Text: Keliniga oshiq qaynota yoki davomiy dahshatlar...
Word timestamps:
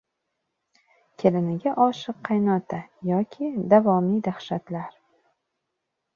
Keliniga 1.23 1.73
oshiq 1.85 2.23
qaynota 2.31 2.81
yoki 3.11 3.51
davomiy 3.75 4.19
dahshatlar... 4.31 4.91